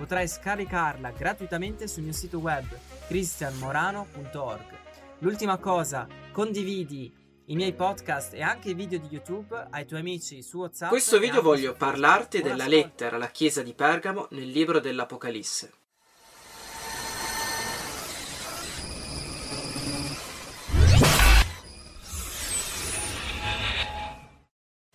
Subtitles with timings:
[0.00, 2.64] Potrai scaricarla gratuitamente sul mio sito web
[3.06, 4.78] cristianmorano.org.
[5.18, 7.12] L'ultima cosa, condividi
[7.44, 10.84] i miei podcast e anche i video di YouTube ai tuoi amici su WhatsApp.
[10.84, 15.79] In questo video voglio parlarti della lettera alla chiesa di Pergamo nel libro dell'Apocalisse.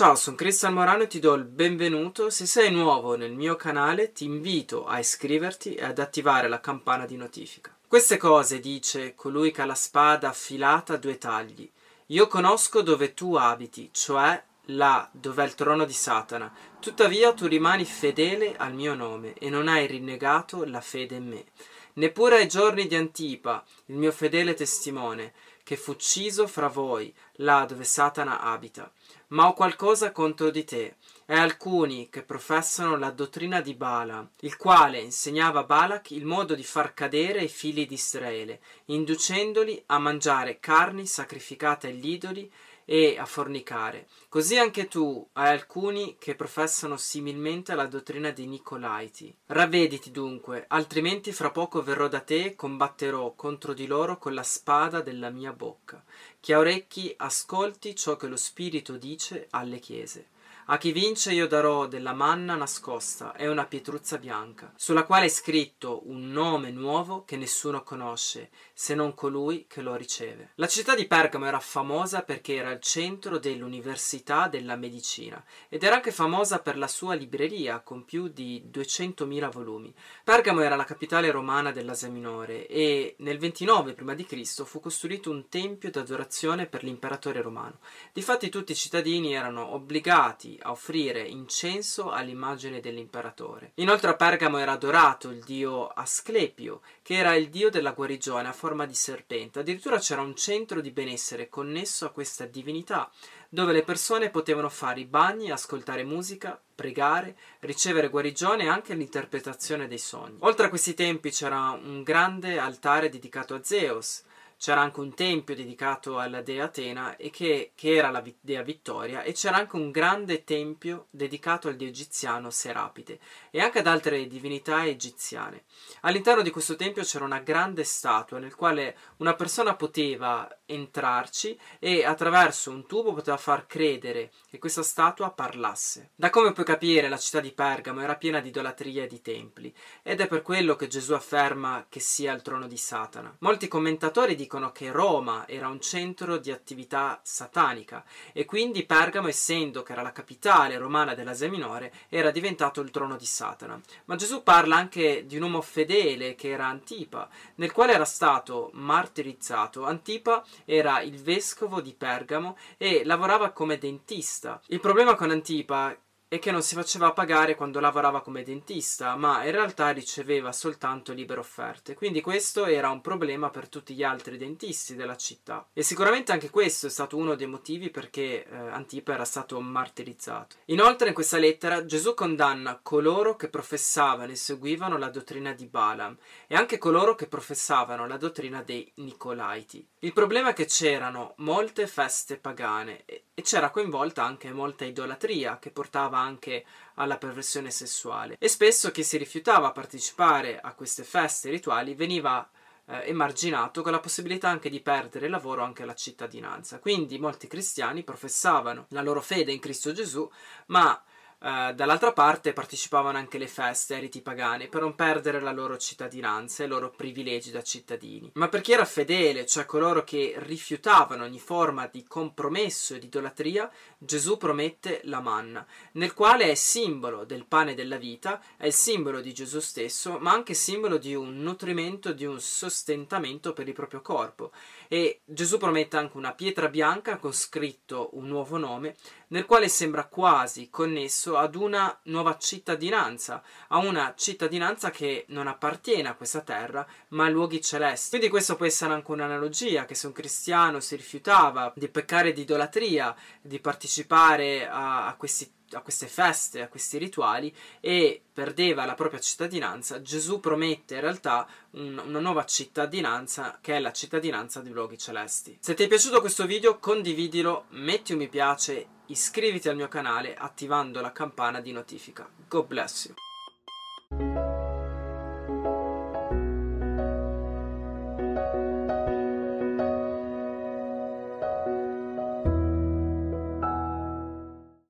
[0.00, 2.30] Ciao, sono Cristian Morano e ti do il benvenuto.
[2.30, 7.04] Se sei nuovo nel mio canale, ti invito a iscriverti e ad attivare la campana
[7.04, 7.76] di notifica.
[7.86, 11.70] Queste cose dice colui che ha la spada affilata a due tagli.
[12.06, 16.50] Io conosco dove tu abiti, cioè là dove è il trono di Satana.
[16.80, 21.44] Tuttavia tu rimani fedele al mio nome e non hai rinnegato la fede in me.
[21.92, 25.34] Neppure ai giorni di Antipa, il mio fedele testimone,
[25.70, 28.90] che fu ucciso fra voi, là dove Satana abita.
[29.28, 30.96] Ma ho qualcosa contro di te,
[31.30, 36.56] e alcuni che professano la dottrina di Bala, il quale insegnava a Balak il modo
[36.56, 42.52] di far cadere i figli di Israele, inducendoli a mangiare carni sacrificate agli idoli
[42.84, 44.08] e a fornicare.
[44.28, 49.32] Così anche tu hai alcuni che professano similmente la dottrina dei Nicolaiti.
[49.46, 54.42] Ravvediti dunque, altrimenti fra poco verrò da te e combatterò contro di loro con la
[54.42, 56.02] spada della mia bocca.
[56.40, 60.38] Chi ha orecchi ascolti ciò che lo Spirito dice alle chiese.
[60.72, 65.28] A chi vince io darò della manna nascosta e una pietruzza bianca, sulla quale è
[65.28, 70.52] scritto un nome nuovo che nessuno conosce, se non colui che lo riceve.
[70.54, 75.96] La città di Pergamo era famosa perché era il centro dell'università della medicina ed era
[75.96, 79.92] anche famosa per la sua libreria con più di 200.000 volumi.
[80.22, 84.62] Pergamo era la capitale romana dell'Asia Minore e nel 29 p.C.
[84.62, 87.80] fu costruito un tempio d'adorazione per l'imperatore romano.
[88.12, 93.72] Difatti tutti i cittadini erano obbligati a offrire incenso all'immagine dell'imperatore.
[93.76, 98.52] Inoltre a Pergamo era adorato il dio Asclepio, che era il dio della guarigione a
[98.52, 99.60] forma di serpente.
[99.60, 103.10] Addirittura c'era un centro di benessere connesso a questa divinità,
[103.48, 109.88] dove le persone potevano fare i bagni, ascoltare musica, pregare, ricevere guarigione e anche l'interpretazione
[109.88, 110.36] dei sogni.
[110.40, 114.22] Oltre a questi tempi c'era un grande altare dedicato a Zeus,
[114.60, 119.22] c'era anche un tempio dedicato alla dea Atena e che, che era la dea Vittoria
[119.22, 123.18] e c'era anche un grande tempio dedicato al dio egiziano Serapide
[123.50, 125.64] e anche ad altre divinità egiziane.
[126.02, 132.04] All'interno di questo tempio c'era una grande statua nel quale una persona poteva entrarci e
[132.04, 136.10] attraverso un tubo poteva far credere che questa statua parlasse.
[136.14, 139.74] Da come puoi capire la città di Pergamo era piena di idolatria e di templi
[140.02, 143.34] ed è per quello che Gesù afferma che sia il trono di Satana.
[143.40, 149.28] Molti commentatori dicono dicono che Roma era un centro di attività satanica e quindi Pergamo,
[149.28, 153.80] essendo che era la capitale romana dell'Asia Minore, era diventato il trono di Satana.
[154.06, 158.70] Ma Gesù parla anche di un uomo fedele che era Antipa, nel quale era stato
[158.74, 159.84] martirizzato.
[159.84, 164.60] Antipa era il vescovo di Pergamo e lavorava come dentista.
[164.68, 165.96] Il problema con Antipa
[166.32, 171.12] e che non si faceva pagare quando lavorava come dentista, ma in realtà riceveva soltanto
[171.12, 171.94] libere offerte.
[171.94, 175.66] Quindi questo era un problema per tutti gli altri dentisti della città.
[175.72, 180.54] E sicuramente anche questo è stato uno dei motivi perché eh, Antipa era stato martirizzato.
[180.66, 186.16] Inoltre in questa lettera Gesù condanna coloro che professavano e seguivano la dottrina di Balaam
[186.46, 189.84] e anche coloro che professavano la dottrina dei Nicolaiti.
[189.98, 193.04] Il problema è che c'erano molte feste pagane
[193.40, 196.64] e c'era coinvolta anche molta idolatria che portava anche
[196.96, 202.46] alla perversione sessuale e spesso chi si rifiutava a partecipare a queste feste rituali veniva
[202.84, 206.80] eh, emarginato con la possibilità anche di perdere il lavoro anche la cittadinanza.
[206.80, 210.30] Quindi molti cristiani professavano la loro fede in Cristo Gesù,
[210.66, 211.02] ma
[211.42, 215.78] Uh, dall'altra parte partecipavano anche alle feste, ai riti pagani, per non perdere la loro
[215.78, 218.30] cittadinanza e i loro privilegi da cittadini.
[218.34, 223.06] Ma per chi era fedele, cioè coloro che rifiutavano ogni forma di compromesso e di
[223.06, 228.74] idolatria, Gesù promette la manna, nel quale è simbolo del pane della vita, è il
[228.74, 233.72] simbolo di Gesù stesso, ma anche simbolo di un nutrimento, di un sostentamento per il
[233.72, 234.52] proprio corpo.
[234.88, 238.96] E Gesù promette anche una pietra bianca con scritto un nuovo nome,
[239.30, 246.08] nel quale sembra quasi connesso ad una nuova cittadinanza, a una cittadinanza che non appartiene
[246.08, 248.10] a questa terra, ma a luoghi celesti.
[248.10, 252.42] Quindi questo può essere anche un'analogia, che se un cristiano si rifiutava di peccare di
[252.42, 258.94] idolatria, di partecipare a, a questi a queste feste, a questi rituali e perdeva la
[258.94, 264.72] propria cittadinanza, Gesù promette in realtà un, una nuova cittadinanza che è la cittadinanza dei
[264.72, 265.58] luoghi celesti.
[265.60, 270.34] Se ti è piaciuto questo video condividilo, metti un mi piace, iscriviti al mio canale
[270.34, 272.28] attivando la campana di notifica.
[272.48, 274.49] God bless you.